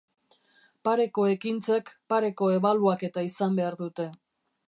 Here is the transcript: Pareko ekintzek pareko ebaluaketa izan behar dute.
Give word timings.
Pareko 0.87 1.25
ekintzek 1.33 1.91
pareko 2.13 2.49
ebaluaketa 2.55 3.27
izan 3.29 3.59
behar 3.61 3.81
dute. 3.85 4.09